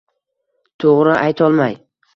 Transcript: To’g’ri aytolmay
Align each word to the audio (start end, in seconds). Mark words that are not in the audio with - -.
To’g’ri 0.85 1.15
aytolmay 1.19 1.81